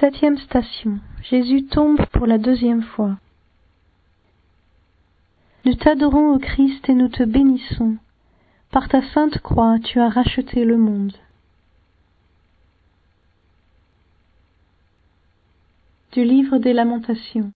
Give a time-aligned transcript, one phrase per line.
[0.00, 1.00] Septième station.
[1.28, 3.16] Jésus tombe pour la deuxième fois.
[5.64, 7.96] Nous t'adorons, ô Christ, et nous te bénissons.
[8.70, 11.14] Par ta sainte croix, tu as racheté le monde.
[16.12, 17.50] Du livre des Lamentations.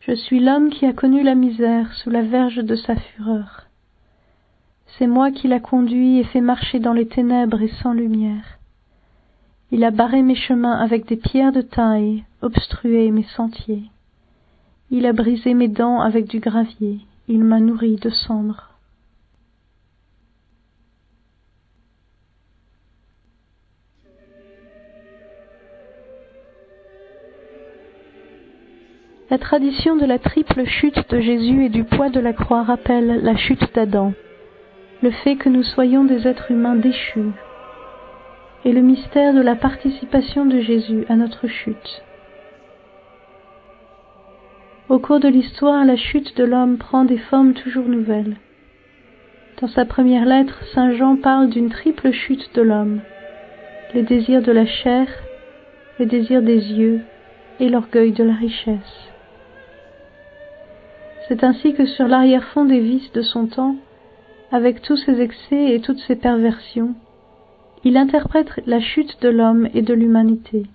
[0.00, 3.68] Je suis l'homme qui a connu la misère sous la verge de sa fureur.
[4.98, 8.58] C'est moi qui l'a conduit et fait marcher dans les ténèbres et sans lumière.
[9.74, 13.84] Il a barré mes chemins avec des pierres de taille, obstrué mes sentiers.
[14.90, 18.68] Il a brisé mes dents avec du gravier, il m'a nourri de cendres.
[29.30, 33.22] La tradition de la triple chute de Jésus et du poids de la croix rappelle
[33.22, 34.12] la chute d'Adam,
[35.02, 37.32] le fait que nous soyons des êtres humains déchus,
[38.64, 42.02] et le mystère de la participation de Jésus à notre chute.
[44.88, 48.36] Au cours de l'histoire, la chute de l'homme prend des formes toujours nouvelles.
[49.60, 53.00] Dans sa première lettre, Saint Jean parle d'une triple chute de l'homme,
[53.94, 55.06] les désirs de la chair,
[55.98, 57.00] les désirs des yeux
[57.60, 59.08] et l'orgueil de la richesse.
[61.28, 63.76] C'est ainsi que sur l'arrière-fond des vices de son temps,
[64.50, 66.94] avec tous ses excès et toutes ses perversions,
[67.84, 70.66] il interprète la chute de l'homme et de l'humanité.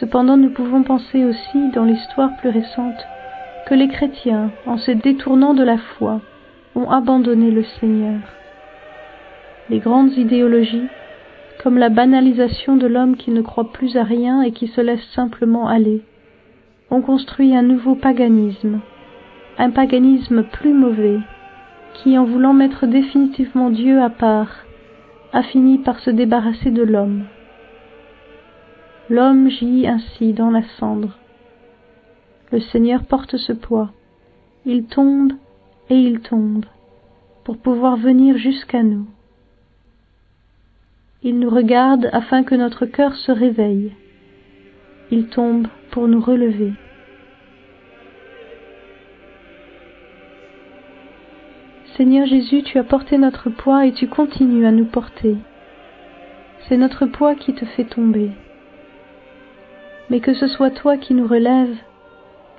[0.00, 3.06] Cependant nous pouvons penser aussi, dans l'histoire plus récente,
[3.66, 6.20] que les chrétiens, en se détournant de la foi,
[6.74, 8.20] ont abandonné le Seigneur.
[9.70, 10.88] Les grandes idéologies,
[11.62, 15.06] comme la banalisation de l'homme qui ne croit plus à rien et qui se laisse
[15.14, 16.02] simplement aller,
[16.90, 18.80] ont construit un nouveau paganisme,
[19.58, 21.20] un paganisme plus mauvais,
[21.94, 24.64] qui, en voulant mettre définitivement Dieu à part,
[25.32, 27.24] a fini par se débarrasser de l'homme.
[29.08, 31.18] L'homme gît ainsi dans la cendre.
[32.50, 33.90] Le Seigneur porte ce poids.
[34.66, 35.32] Il tombe
[35.90, 36.66] et il tombe
[37.44, 39.06] pour pouvoir venir jusqu'à nous.
[41.22, 43.92] Il nous regarde afin que notre cœur se réveille.
[45.10, 46.72] Il tombe pour nous relever.
[52.02, 55.36] Seigneur Jésus, tu as porté notre poids et tu continues à nous porter.
[56.66, 58.32] C'est notre poids qui te fait tomber.
[60.10, 61.76] Mais que ce soit toi qui nous relèves,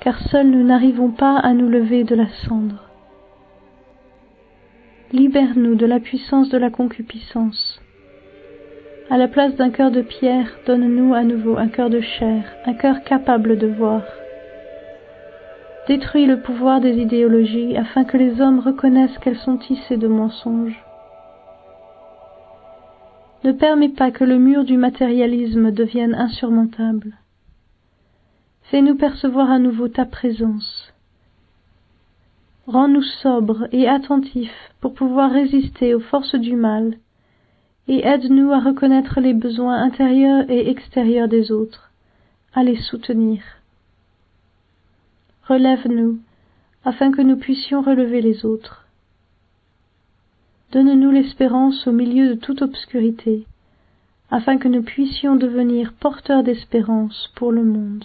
[0.00, 2.82] car seuls nous n'arrivons pas à nous lever de la cendre.
[5.12, 7.80] Libère-nous de la puissance de la concupiscence.
[9.08, 12.74] À la place d'un cœur de pierre, donne-nous à nouveau un cœur de chair, un
[12.74, 14.02] cœur capable de voir.
[15.88, 20.84] Détruis le pouvoir des idéologies afin que les hommes reconnaissent qu'elles sont tissées de mensonges.
[23.42, 27.14] Ne permets pas que le mur du matérialisme devienne insurmontable.
[28.64, 30.92] Fais-nous percevoir à nouveau ta présence.
[32.66, 36.98] Rends-nous sobres et attentifs pour pouvoir résister aux forces du mal,
[37.86, 41.90] et aide-nous à reconnaître les besoins intérieurs et extérieurs des autres,
[42.52, 43.40] à les soutenir
[45.48, 46.18] relève-nous,
[46.84, 48.86] afin que nous puissions relever les autres.
[50.72, 53.46] Donne-nous l'espérance au milieu de toute obscurité,
[54.30, 58.04] afin que nous puissions devenir porteurs d'espérance pour le monde.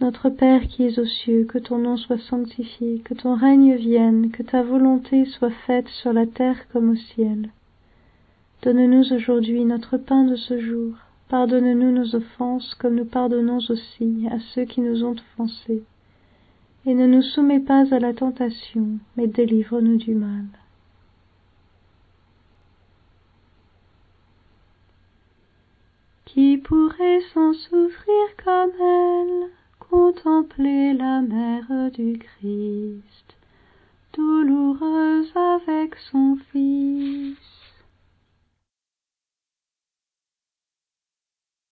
[0.00, 4.30] Notre Père qui es aux cieux, que ton nom soit sanctifié, que ton règne vienne,
[4.30, 7.50] que ta volonté soit faite sur la terre comme au ciel.
[8.62, 10.94] Donne-nous aujourd'hui notre pain de ce jour.
[11.28, 15.84] Pardonne-nous nos offenses comme nous pardonnons aussi à ceux qui nous ont offensés.
[16.84, 20.46] Et ne nous soumets pas à la tentation, mais délivre-nous du mal.
[26.24, 33.37] Qui pourrait sans souffrir comme elle contempler la mère du Christ,